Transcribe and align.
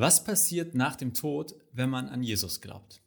Was 0.00 0.22
passiert 0.22 0.76
nach 0.76 0.94
dem 0.94 1.12
Tod, 1.12 1.56
wenn 1.72 1.90
man 1.90 2.08
an 2.08 2.22
Jesus 2.22 2.60
glaubt? 2.60 3.02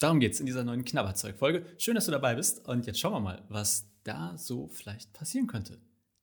Darum 0.00 0.18
geht 0.18 0.32
es 0.32 0.40
in 0.40 0.46
dieser 0.46 0.64
neuen 0.64 0.84
Knabberzeug-Folge. 0.84 1.64
Schön, 1.78 1.94
dass 1.94 2.06
du 2.06 2.10
dabei 2.10 2.34
bist. 2.34 2.66
Und 2.66 2.84
jetzt 2.88 2.98
schauen 2.98 3.12
wir 3.12 3.20
mal, 3.20 3.44
was 3.48 3.88
da 4.02 4.36
so 4.36 4.66
vielleicht 4.66 5.12
passieren 5.12 5.46
könnte. 5.46 5.80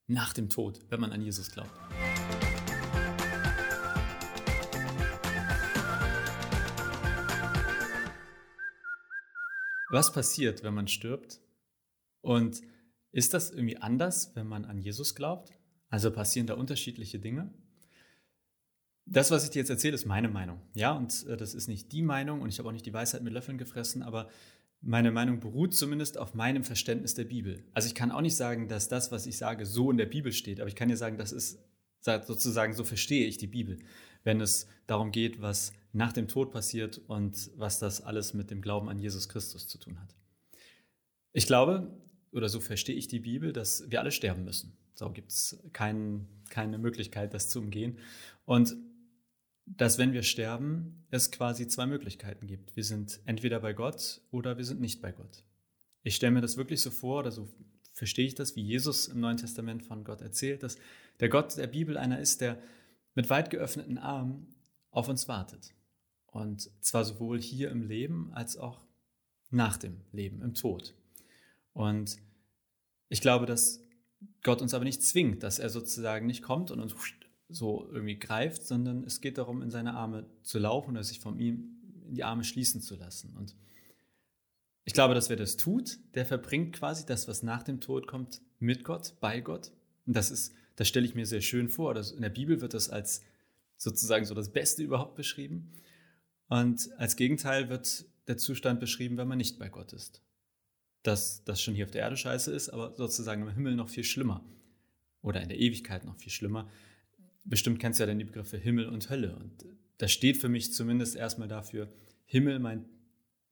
Nach 0.08 0.34
dem 0.34 0.50
Tod, 0.50 0.82
wenn 0.90 1.00
man 1.00 1.14
an 1.14 1.22
Jesus 1.22 1.52
glaubt. 1.52 1.72
Was 9.90 10.12
passiert, 10.12 10.64
wenn 10.64 10.74
man 10.74 10.90
stirbt? 10.90 11.40
Und 12.20 12.60
ist 13.14 13.34
das 13.34 13.52
irgendwie 13.52 13.78
anders, 13.78 14.36
wenn 14.36 14.48
man 14.48 14.66
an 14.66 14.80
Jesus 14.82 15.16
glaubt? 15.16 15.54
Also 15.88 16.12
passieren 16.12 16.46
da 16.46 16.56
unterschiedliche 16.56 17.20
Dinge? 17.20 17.54
Das, 19.06 19.30
was 19.30 19.44
ich 19.44 19.52
dir 19.52 19.60
jetzt 19.60 19.70
erzähle, 19.70 19.94
ist 19.94 20.06
meine 20.06 20.30
Meinung. 20.30 20.60
Ja, 20.74 20.94
und 20.94 21.26
äh, 21.28 21.38
das 21.38 21.54
ist 21.54 21.68
nicht 21.68 21.92
die 21.92 22.02
Meinung 22.02 22.42
und 22.42 22.50
ich 22.50 22.60
habe 22.60 22.70
auch 22.70 22.74
nicht 22.74 22.86
die 22.86 22.94
Weisheit 22.94 23.22
mit 23.22 23.34
Löffeln 23.34 23.58
gefressen, 23.58 24.02
aber 24.02 24.30
meine 24.82 25.12
Meinung 25.12 25.40
beruht 25.40 25.74
zumindest 25.74 26.18
auf 26.18 26.34
meinem 26.34 26.64
Verständnis 26.64 27.14
der 27.14 27.24
Bibel. 27.26 27.64
Also 27.74 27.88
ich 27.88 27.96
kann 27.96 28.12
auch 28.12 28.22
nicht 28.22 28.36
sagen, 28.36 28.68
dass 28.68 28.88
das, 28.88 29.12
was 29.12 29.26
ich 29.26 29.38
sage, 29.38 29.66
so 29.66 29.90
in 29.92 29.98
der 29.98 30.06
Bibel 30.06 30.32
steht, 30.32 30.60
aber 30.60 30.68
ich 30.68 30.76
kann 30.76 30.90
dir 30.90 30.98
sagen, 30.98 31.18
das 31.18 31.32
ist 31.32 31.60
sozusagen, 32.02 32.74
so 32.74 32.84
verstehe 32.84 33.26
ich 33.26 33.40
die 33.40 33.48
Bibel, 33.48 33.80
wenn 34.24 34.42
es 34.42 34.68
darum 34.86 35.12
geht, 35.12 35.42
was 35.42 35.74
nach 35.92 36.14
dem 36.14 36.28
Tod 36.28 36.52
passiert 36.52 37.00
und 37.08 37.50
was 37.56 37.80
das 37.80 38.02
alles 38.02 38.34
mit 38.34 38.52
dem 38.52 38.62
Glauben 38.62 38.90
an 38.90 39.00
Jesus 39.00 39.28
Christus 39.28 39.68
zu 39.68 39.80
tun 39.80 40.00
hat. 40.00 40.16
Ich 41.34 41.48
glaube, 41.48 41.92
oder 42.32 42.50
so 42.50 42.60
verstehe 42.60 42.96
ich 42.96 43.08
die 43.08 43.20
Bibel, 43.20 43.54
dass 43.54 43.90
wir 43.90 44.02
alle 44.02 44.12
sterben 44.12 44.44
müssen. 44.44 44.78
So 44.94 45.10
gibt 45.10 45.32
es 45.32 45.58
kein, 45.74 46.28
keine 46.50 46.78
Möglichkeit, 46.78 47.34
das 47.34 47.50
zu 47.50 47.60
umgehen. 47.60 47.98
Und 48.46 48.76
dass 49.66 49.98
wenn 49.98 50.14
wir 50.14 50.24
sterben, 50.24 51.06
es 51.10 51.32
quasi 51.32 51.68
zwei 51.68 51.86
Möglichkeiten 51.86 52.48
gibt. 52.48 52.76
Wir 52.76 52.84
sind 52.84 53.20
entweder 53.26 53.60
bei 53.60 53.74
Gott 53.74 54.22
oder 54.32 54.58
wir 54.58 54.66
sind 54.66 54.80
nicht 54.80 55.02
bei 55.02 55.12
Gott. 55.12 55.44
Ich 56.04 56.16
stelle 56.16 56.34
mir 56.34 56.42
das 56.42 56.58
wirklich 56.58 56.82
so 56.82 56.92
vor, 56.92 57.20
oder 57.20 57.32
so 57.32 57.50
verstehe 57.94 58.28
ich 58.28 58.36
das, 58.36 58.56
wie 58.56 58.62
Jesus 58.62 59.08
im 59.08 59.20
Neuen 59.20 59.38
Testament 59.38 59.84
von 59.84 60.04
Gott 60.04 60.22
erzählt, 60.22 60.62
dass 60.62 60.78
der 61.20 61.30
Gott 61.30 61.58
der 61.58 61.68
Bibel 61.68 61.98
einer 61.98 62.20
ist, 62.20 62.42
der 62.42 62.62
mit 63.16 63.30
weit 63.30 63.50
geöffneten 63.50 63.98
Armen 63.98 64.54
auf 64.92 65.08
uns 65.08 65.28
wartet. 65.28 65.74
Und 66.28 66.70
zwar 66.82 67.06
sowohl 67.06 67.42
hier 67.42 67.72
im 67.72 67.82
Leben 67.82 68.32
als 68.34 68.58
auch 68.58 68.86
nach 69.50 69.78
dem 69.78 70.02
Leben, 70.12 70.42
im 70.42 70.54
Tod. 70.54 70.94
Und 71.74 72.18
ich 73.10 73.22
glaube, 73.22 73.46
dass 73.46 73.80
Gott 74.44 74.62
uns 74.62 74.74
aber 74.74 74.84
nicht 74.84 75.02
zwingt, 75.02 75.44
dass 75.44 75.60
er 75.60 75.70
sozusagen 75.70 76.26
nicht 76.26 76.42
kommt 76.42 76.72
und 76.72 76.80
uns 76.80 76.94
so 77.50 77.88
irgendwie 77.92 78.18
greift, 78.18 78.64
sondern 78.64 79.04
es 79.04 79.22
geht 79.22 79.38
darum, 79.38 79.62
in 79.62 79.72
seine 79.72 79.94
Arme 79.94 80.26
zu 80.44 80.60
laufen 80.60 80.92
oder 80.92 81.04
sich 81.04 81.20
von 81.20 81.40
ihm 81.40 81.78
in 82.08 82.16
die 82.16 82.24
Arme 82.24 82.44
schließen 82.44 82.82
zu 82.82 82.96
lassen. 82.96 83.36
Und 83.36 83.56
ich 84.84 84.94
glaube, 84.94 85.16
dass 85.16 85.30
wer 85.30 85.36
das 85.36 85.58
tut, 85.58 85.98
der 86.14 86.26
verbringt 86.26 86.76
quasi 86.76 87.06
das, 87.06 87.28
was 87.28 87.44
nach 87.44 87.64
dem 87.64 87.82
Tod 87.82 88.08
kommt, 88.08 88.42
mit 88.60 88.84
Gott, 88.84 89.14
bei 89.20 89.42
Gott. 89.42 89.72
Und 90.06 90.16
das 90.16 90.32
ist, 90.32 90.54
das 90.76 90.88
stelle 90.88 91.06
ich 91.06 91.16
mir 91.16 91.26
sehr 91.26 91.42
schön 91.42 91.70
vor. 91.70 91.94
Das, 91.94 92.12
in 92.12 92.22
der 92.22 92.30
Bibel 92.30 92.62
wird 92.62 92.74
das 92.74 92.90
als 92.90 93.22
sozusagen 93.78 94.26
so 94.26 94.34
das 94.34 94.52
Beste 94.52 94.84
überhaupt 94.84 95.16
beschrieben. 95.16 95.74
Und 96.48 96.90
als 96.98 97.16
Gegenteil 97.16 97.70
wird 97.70 98.06
der 98.28 98.38
Zustand 98.38 98.80
beschrieben, 98.80 99.18
wenn 99.18 99.28
man 99.28 99.38
nicht 99.38 99.60
bei 99.60 99.70
Gott 99.70 99.94
ist. 99.94 100.22
Dass 101.04 101.44
das 101.44 101.62
schon 101.62 101.76
hier 101.76 101.86
auf 101.86 101.92
der 101.92 102.02
Erde 102.02 102.18
scheiße 102.18 102.52
ist, 102.52 102.70
aber 102.70 102.96
sozusagen 102.96 103.44
im 103.44 103.54
Himmel 103.54 103.76
noch 103.76 103.90
viel 103.90 104.04
schlimmer. 104.04 104.44
Oder 105.22 105.42
in 105.42 105.50
der 105.50 105.60
Ewigkeit 105.60 106.06
noch 106.06 106.16
viel 106.16 106.32
schlimmer 106.32 106.70
bestimmt 107.46 107.80
kennst 107.80 108.00
du 108.00 108.04
ja 108.04 108.08
dann 108.08 108.20
die 108.20 108.26
Begriffe 108.26 108.58
Himmel 108.58 108.88
und 108.88 109.10
Hölle. 109.10 109.36
Und 109.36 109.66
das 109.98 110.12
steht 110.12 110.38
für 110.38 110.50
mich 110.50 110.74
zumindest 110.74 111.16
erstmal 111.16 111.48
dafür, 111.48 111.92
Himmel 112.26 112.60
meint 112.60 112.86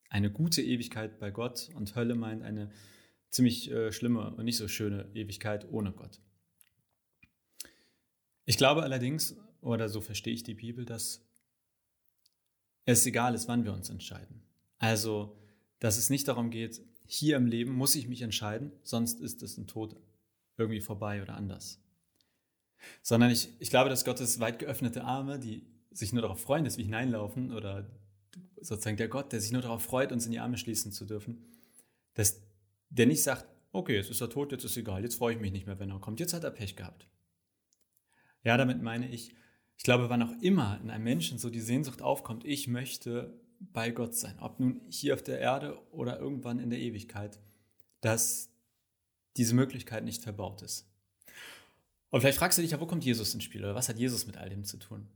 eine 0.09 0.31
gute 0.31 0.61
Ewigkeit 0.61 1.19
bei 1.19 1.31
Gott 1.31 1.69
und 1.75 1.95
Hölle 1.95 2.15
meint 2.15 2.43
eine 2.43 2.71
ziemlich 3.29 3.71
äh, 3.71 3.91
schlimme 3.91 4.35
und 4.35 4.45
nicht 4.45 4.57
so 4.57 4.67
schöne 4.67 5.09
Ewigkeit 5.13 5.67
ohne 5.71 5.91
Gott. 5.91 6.19
Ich 8.45 8.57
glaube 8.57 8.83
allerdings, 8.83 9.37
oder 9.61 9.89
so 9.89 10.01
verstehe 10.01 10.33
ich 10.33 10.43
die 10.43 10.53
Bibel, 10.53 10.85
dass 10.85 11.25
es 12.85 13.05
egal 13.05 13.33
ist, 13.33 13.47
wann 13.47 13.63
wir 13.63 13.73
uns 13.73 13.89
entscheiden. 13.89 14.43
Also, 14.77 15.37
dass 15.79 15.97
es 15.97 16.09
nicht 16.09 16.27
darum 16.27 16.49
geht, 16.49 16.81
hier 17.05 17.37
im 17.37 17.47
Leben 17.47 17.73
muss 17.73 17.95
ich 17.95 18.07
mich 18.07 18.21
entscheiden, 18.21 18.71
sonst 18.83 19.21
ist 19.21 19.41
es 19.43 19.57
ein 19.57 19.67
Tod 19.67 19.95
irgendwie 20.57 20.81
vorbei 20.81 21.21
oder 21.21 21.35
anders. 21.35 21.82
Sondern 23.01 23.31
ich, 23.31 23.49
ich 23.59 23.69
glaube, 23.69 23.89
dass 23.89 24.05
Gottes 24.05 24.39
weit 24.39 24.59
geöffnete 24.59 25.03
Arme, 25.03 25.39
die 25.39 25.65
sich 25.91 26.13
nur 26.13 26.21
darauf 26.21 26.41
freuen, 26.41 26.63
dass 26.63 26.77
wir 26.77 26.85
hineinlaufen, 26.85 27.51
oder 27.53 27.89
sozusagen 28.59 28.97
der 28.97 29.07
Gott, 29.07 29.31
der 29.31 29.41
sich 29.41 29.51
nur 29.51 29.61
darauf 29.61 29.83
freut, 29.83 30.11
uns 30.11 30.25
in 30.25 30.31
die 30.31 30.39
Arme 30.39 30.57
schließen 30.57 30.91
zu 30.91 31.05
dürfen, 31.05 31.45
dass 32.13 32.41
der 32.89 33.07
nicht 33.07 33.23
sagt, 33.23 33.45
okay, 33.71 33.95
jetzt 33.95 34.09
ist 34.09 34.21
er 34.21 34.29
tot, 34.29 34.51
jetzt 34.51 34.63
ist 34.63 34.77
egal, 34.77 35.03
jetzt 35.03 35.15
freue 35.15 35.35
ich 35.35 35.41
mich 35.41 35.51
nicht 35.51 35.65
mehr, 35.65 35.79
wenn 35.79 35.89
er 35.89 35.99
kommt, 35.99 36.19
jetzt 36.19 36.33
hat 36.33 36.43
er 36.43 36.51
Pech 36.51 36.75
gehabt. 36.75 37.07
Ja, 38.43 38.57
damit 38.57 38.81
meine 38.81 39.09
ich, 39.09 39.33
ich 39.77 39.83
glaube, 39.83 40.09
wann 40.09 40.21
auch 40.21 40.41
immer 40.41 40.79
in 40.81 40.89
einem 40.89 41.03
Menschen 41.03 41.37
so 41.37 41.49
die 41.49 41.61
Sehnsucht 41.61 42.01
aufkommt, 42.01 42.45
ich 42.45 42.67
möchte 42.67 43.39
bei 43.59 43.91
Gott 43.91 44.15
sein, 44.15 44.37
ob 44.39 44.59
nun 44.59 44.81
hier 44.89 45.13
auf 45.13 45.23
der 45.23 45.39
Erde 45.39 45.79
oder 45.91 46.19
irgendwann 46.19 46.59
in 46.59 46.69
der 46.69 46.79
Ewigkeit, 46.79 47.39
dass 48.01 48.49
diese 49.37 49.55
Möglichkeit 49.55 50.03
nicht 50.03 50.21
verbaut 50.21 50.61
ist. 50.61 50.87
Und 52.13 52.21
vielleicht 52.21 52.37
fragst 52.37 52.59
du 52.59 52.61
dich 52.61 52.69
ja, 52.69 52.79
wo 52.79 52.85
kommt 52.85 53.03
Jesus 53.03 53.33
ins 53.33 53.43
Spiel 53.43 53.63
oder 53.63 53.73
was 53.73 53.89
hat 53.89 53.97
Jesus 53.97 54.27
mit 54.27 54.37
all 54.37 54.47
dem 54.47 54.63
zu 54.65 54.77
tun? 54.77 55.07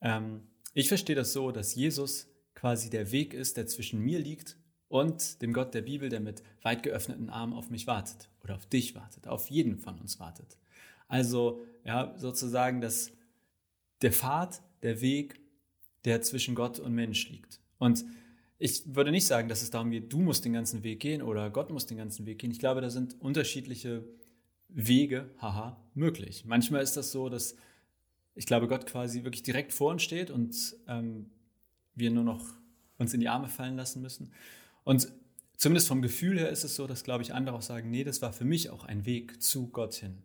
Ähm, 0.00 0.48
ich 0.74 0.88
verstehe 0.88 1.14
das 1.14 1.32
so, 1.32 1.52
dass 1.52 1.76
Jesus 1.76 2.26
quasi 2.54 2.90
der 2.90 3.12
Weg 3.12 3.34
ist, 3.34 3.56
der 3.56 3.68
zwischen 3.68 4.00
mir 4.00 4.18
liegt 4.18 4.56
und 4.88 5.40
dem 5.42 5.52
Gott 5.52 5.74
der 5.74 5.82
Bibel, 5.82 6.08
der 6.08 6.18
mit 6.18 6.42
weit 6.62 6.82
geöffneten 6.82 7.30
Armen 7.30 7.52
auf 7.52 7.70
mich 7.70 7.86
wartet 7.86 8.30
oder 8.42 8.56
auf 8.56 8.66
dich 8.66 8.96
wartet, 8.96 9.28
auf 9.28 9.48
jeden 9.48 9.78
von 9.78 10.00
uns 10.00 10.18
wartet. 10.18 10.58
Also 11.06 11.64
ja, 11.84 12.14
sozusagen 12.18 12.80
dass 12.80 13.12
der 14.02 14.12
Pfad, 14.12 14.60
der 14.82 15.00
Weg, 15.00 15.40
der 16.04 16.20
zwischen 16.20 16.56
Gott 16.56 16.80
und 16.80 16.92
Mensch 16.94 17.28
liegt. 17.28 17.60
Und 17.78 18.04
ich 18.58 18.92
würde 18.92 19.12
nicht 19.12 19.28
sagen, 19.28 19.48
dass 19.48 19.62
es 19.62 19.70
darum 19.70 19.92
geht, 19.92 20.12
du 20.12 20.18
musst 20.18 20.44
den 20.44 20.54
ganzen 20.54 20.82
Weg 20.82 20.98
gehen 20.98 21.22
oder 21.22 21.48
Gott 21.48 21.70
muss 21.70 21.86
den 21.86 21.98
ganzen 21.98 22.26
Weg 22.26 22.40
gehen. 22.40 22.50
Ich 22.50 22.58
glaube, 22.58 22.80
da 22.80 22.90
sind 22.90 23.20
unterschiedliche 23.20 24.02
Wege, 24.74 25.30
haha, 25.38 25.76
möglich. 25.94 26.44
Manchmal 26.44 26.82
ist 26.82 26.96
das 26.96 27.12
so, 27.12 27.28
dass 27.28 27.56
ich 28.34 28.46
glaube, 28.46 28.68
Gott 28.68 28.86
quasi 28.86 29.24
wirklich 29.24 29.42
direkt 29.42 29.72
vor 29.72 29.90
uns 29.90 30.02
steht 30.02 30.30
und 30.30 30.76
ähm, 30.88 31.30
wir 31.94 32.10
nur 32.10 32.24
noch 32.24 32.46
uns 32.98 33.12
in 33.12 33.20
die 33.20 33.28
Arme 33.28 33.48
fallen 33.48 33.76
lassen 33.76 34.02
müssen. 34.02 34.32
Und 34.84 35.12
zumindest 35.56 35.88
vom 35.88 36.02
Gefühl 36.02 36.38
her 36.38 36.50
ist 36.50 36.64
es 36.64 36.76
so, 36.76 36.86
dass, 36.86 37.04
glaube 37.04 37.22
ich, 37.22 37.34
andere 37.34 37.56
auch 37.56 37.62
sagen, 37.62 37.90
nee, 37.90 38.04
das 38.04 38.22
war 38.22 38.32
für 38.32 38.44
mich 38.44 38.70
auch 38.70 38.84
ein 38.84 39.04
Weg 39.04 39.42
zu 39.42 39.68
Gott 39.68 39.94
hin. 39.94 40.22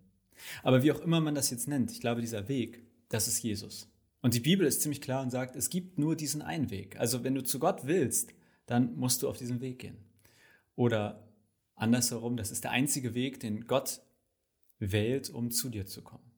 Aber 0.64 0.84
wie 0.84 0.92
auch 0.92 1.02
immer 1.02 1.22
man 1.22 1.36
das 1.36 1.50
jetzt 1.50 1.68
nennt, 1.68 1.92
ich 1.92 2.00
glaube, 2.00 2.22
dieser 2.22 2.48
Weg, 2.48 2.84
das 3.10 3.28
ist 3.28 3.42
Jesus. 3.42 3.90
Und 4.22 4.34
die 4.34 4.40
Bibel 4.40 4.66
ist 4.66 4.82
ziemlich 4.82 5.02
klar 5.02 5.22
und 5.22 5.30
sagt, 5.30 5.56
es 5.56 5.70
gibt 5.70 6.00
nur 6.00 6.16
diesen 6.16 6.42
einen 6.42 6.70
Weg. 6.72 7.00
Also 7.00 7.24
wenn 7.24 7.36
du 7.36 7.44
zu 7.44 7.60
Gott 7.60 7.86
willst, 7.86 8.34
dann 8.66 8.96
musst 8.96 9.22
du 9.22 9.30
auf 9.30 9.38
diesen 9.38 9.62
Weg 9.62 9.80
gehen. 9.80 9.98
Oder 10.76 11.28
andersherum, 11.76 12.38
das 12.38 12.52
ist 12.52 12.64
der 12.64 12.72
einzige 12.72 13.14
Weg, 13.14 13.40
den 13.40 13.68
Gott 13.68 14.02
wählt, 14.80 15.30
um 15.30 15.52
zu 15.52 15.70
dir 15.70 15.86
zu 15.86 16.02
kommen. 16.02 16.32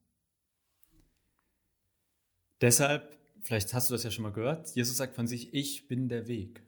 Deshalb, 2.61 3.17
vielleicht 3.41 3.73
hast 3.73 3.89
du 3.89 3.93
das 3.93 4.03
ja 4.03 4.11
schon 4.11 4.23
mal 4.23 4.31
gehört, 4.31 4.75
Jesus 4.75 4.97
sagt 4.97 5.15
von 5.15 5.27
sich, 5.27 5.53
ich 5.53 5.87
bin 5.87 6.09
der 6.09 6.27
Weg. 6.27 6.63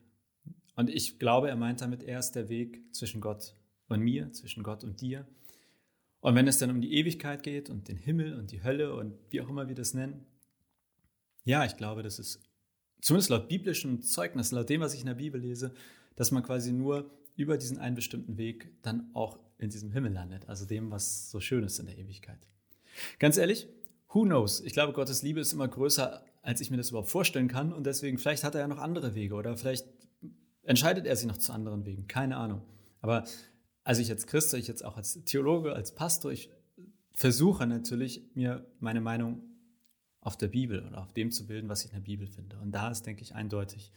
Und 0.76 0.90
ich 0.90 1.20
glaube, 1.20 1.50
er 1.50 1.56
meint 1.56 1.82
damit, 1.82 2.04
er 2.04 2.20
ist 2.20 2.34
der 2.34 2.48
Weg 2.48 2.82
zwischen 2.94 3.22
Gott 3.22 3.56
und 3.88 4.02
mir, 4.02 4.32
zwischen 4.32 4.64
Gott 4.64 4.84
und 4.84 5.02
dir. 5.02 5.28
Und 6.22 6.36
wenn 6.36 6.48
es 6.48 6.58
dann 6.58 6.70
um 6.70 6.82
die 6.82 6.94
Ewigkeit 6.94 7.44
geht 7.44 7.70
und 7.70 7.88
den 7.88 7.98
Himmel 7.98 8.36
und 8.36 8.52
die 8.52 8.64
Hölle 8.64 8.96
und 8.96 9.18
wie 9.30 9.42
auch 9.42 9.50
immer 9.50 9.68
wir 9.68 9.76
das 9.76 9.94
nennen, 9.94 10.26
ja, 11.44 11.66
ich 11.66 11.78
glaube, 11.78 12.04
das 12.04 12.20
ist 12.20 12.42
zumindest 13.02 13.30
laut 13.30 13.48
biblischem 13.48 14.02
Zeugnis, 14.02 14.52
laut 14.52 14.70
dem, 14.70 14.82
was 14.82 14.94
ich 14.94 15.02
in 15.02 15.08
der 15.08 15.16
Bibel 15.16 15.40
lese, 15.42 15.74
dass 16.16 16.32
man 16.32 16.44
quasi 16.44 16.72
nur 16.72 17.10
über 17.40 17.58
diesen 17.58 17.78
einen 17.78 17.96
bestimmten 17.96 18.38
Weg 18.38 18.70
dann 18.82 19.10
auch 19.14 19.40
in 19.58 19.70
diesem 19.70 19.92
Himmel 19.92 20.12
landet, 20.12 20.50
also 20.50 20.66
dem, 20.66 20.92
was 20.92 21.32
so 21.32 21.40
schön 21.40 21.64
ist 21.64 21.80
in 21.80 21.86
der 21.86 21.98
Ewigkeit. 21.98 22.40
Ganz 23.18 23.38
ehrlich, 23.38 23.68
who 24.10 24.24
knows? 24.24 24.60
Ich 24.62 24.74
glaube, 24.74 24.92
Gottes 24.92 25.22
Liebe 25.22 25.40
ist 25.40 25.54
immer 25.54 25.68
größer, 25.68 26.22
als 26.42 26.60
ich 26.60 26.70
mir 26.70 26.78
das 26.78 26.90
überhaupt 26.90 27.10
vorstellen 27.10 27.48
kann 27.48 27.72
und 27.72 27.86
deswegen, 27.86 28.18
vielleicht 28.18 28.44
hat 28.44 28.56
er 28.56 28.62
ja 28.62 28.68
noch 28.68 28.78
andere 28.78 29.16
Wege 29.16 29.36
oder 29.36 29.56
vielleicht 29.56 29.88
entscheidet 30.64 31.06
er 31.06 31.16
sich 31.16 31.28
noch 31.28 31.38
zu 31.38 31.54
anderen 31.54 31.86
Wegen, 31.86 32.08
keine 32.08 32.36
Ahnung. 32.36 32.62
Aber 33.02 33.24
als 33.86 34.00
ich 34.00 34.12
als 34.12 34.28
Christ, 34.28 34.54
ich 34.54 34.68
jetzt 34.68 34.84
auch 34.84 34.98
als 34.98 35.24
Theologe, 35.24 35.74
als 35.74 35.96
Pastor, 35.96 36.32
ich 36.32 36.50
versuche 37.14 37.66
natürlich, 37.68 38.22
mir 38.34 38.66
meine 38.80 39.02
Meinung 39.02 39.42
auf 40.20 40.36
der 40.36 40.50
Bibel 40.50 40.86
oder 40.86 41.02
auf 41.02 41.14
dem 41.14 41.32
zu 41.32 41.48
bilden, 41.48 41.70
was 41.70 41.86
ich 41.86 41.92
in 41.92 41.98
der 41.98 42.04
Bibel 42.04 42.28
finde. 42.28 42.58
Und 42.60 42.72
da 42.72 42.92
ist, 42.92 43.06
denke 43.06 43.22
ich, 43.22 43.34
eindeutig, 43.34 43.94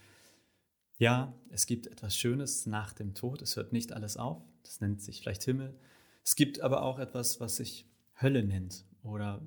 ja, 1.03 1.35
es 1.51 1.67
gibt 1.67 1.89
etwas 1.89 2.17
Schönes 2.17 2.65
nach 2.67 2.93
dem 2.93 3.13
Tod. 3.15 3.43
Es 3.43 3.57
hört 3.57 3.73
nicht 3.73 3.93
alles 3.93 4.17
auf. 4.17 4.41
Das 4.63 4.81
nennt 4.81 5.03
sich 5.03 5.21
vielleicht 5.21 5.43
Himmel. 5.43 5.77
Es 6.25 6.37
gibt 6.37 6.61
aber 6.61 6.85
auch 6.85 7.01
etwas, 7.01 7.41
was 7.41 7.57
sich 7.57 7.89
Hölle 8.21 8.45
nennt 8.45 8.85
oder 9.03 9.43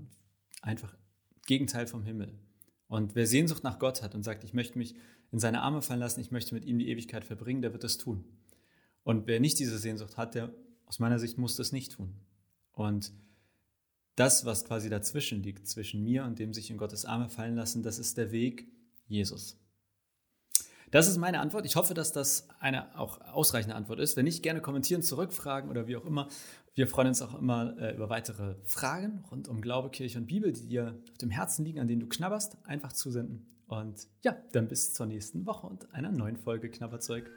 einfach 0.62 0.98
Gegenteil 1.46 1.88
vom 1.88 2.04
Himmel. 2.04 2.38
Und 2.90 3.16
wer 3.16 3.26
Sehnsucht 3.26 3.64
nach 3.64 3.80
Gott 3.80 4.02
hat 4.02 4.16
und 4.16 4.24
sagt, 4.24 4.44
ich 4.44 4.54
möchte 4.54 4.78
mich 4.78 4.96
in 5.32 5.40
seine 5.40 5.62
Arme 5.62 5.82
fallen 5.82 6.02
lassen, 6.02 6.20
ich 6.20 6.30
möchte 6.30 6.54
mit 6.54 6.66
ihm 6.66 6.78
die 6.78 6.90
Ewigkeit 6.90 7.24
verbringen, 7.24 7.62
der 7.62 7.72
wird 7.72 7.86
das 7.86 7.98
tun. 7.98 8.26
Und 9.06 9.26
wer 9.26 9.40
nicht 9.40 9.58
diese 9.58 9.78
Sehnsucht 9.78 10.18
hat, 10.18 10.36
der 10.36 10.54
aus 10.86 11.00
meiner 11.00 11.20
Sicht 11.20 11.38
muss 11.38 11.56
das 11.56 11.72
nicht 11.72 11.94
tun. 11.94 12.16
Und 12.74 13.14
das, 14.18 14.44
was 14.44 14.66
quasi 14.66 14.90
dazwischen 14.90 15.42
liegt, 15.42 15.70
zwischen 15.70 16.04
mir 16.04 16.26
und 16.26 16.38
dem 16.38 16.52
sich 16.52 16.70
in 16.70 16.78
Gottes 16.78 17.06
Arme 17.06 17.30
fallen 17.30 17.56
lassen, 17.56 17.82
das 17.82 17.98
ist 17.98 18.18
der 18.18 18.34
Weg 18.34 18.68
Jesus. 19.08 19.58
Das 20.96 21.10
ist 21.10 21.18
meine 21.18 21.42
Antwort. 21.42 21.66
Ich 21.66 21.76
hoffe, 21.76 21.94
dass 21.94 22.14
das 22.14 22.48
eine 22.62 22.98
auch 22.98 23.20
ausreichende 23.20 23.76
Antwort 23.76 24.00
ist. 24.00 24.16
Wenn 24.16 24.24
nicht, 24.24 24.42
gerne 24.42 24.62
kommentieren, 24.62 25.02
zurückfragen 25.02 25.70
oder 25.70 25.88
wie 25.88 25.98
auch 25.98 26.06
immer. 26.06 26.30
Wir 26.74 26.88
freuen 26.88 27.10
uns 27.10 27.22
auch 27.22 27.38
immer 27.38 27.78
äh, 27.78 27.94
über 27.94 28.10
weitere 28.10 28.56
Fragen 28.64 29.26
rund 29.30 29.50
um 29.50 29.60
Glaube, 29.60 29.90
Kirche 29.90 30.20
und 30.20 30.28
Bibel, 30.28 30.54
die 30.54 30.68
dir 30.68 30.98
auf 31.12 31.18
dem 31.18 31.32
Herzen 31.32 31.66
liegen, 31.66 31.82
an 31.82 31.90
denen 31.90 32.00
du 32.00 32.08
knabberst. 32.08 32.56
Einfach 32.64 32.94
zusenden. 32.94 33.46
Und 33.68 34.08
ja, 34.24 34.38
dann 34.54 34.70
bis 34.70 34.94
zur 34.94 35.06
nächsten 35.06 35.46
Woche 35.46 35.68
und 35.68 35.94
einer 35.94 36.14
neuen 36.14 36.38
Folge 36.38 36.70
Knabberzeug. 36.70 37.30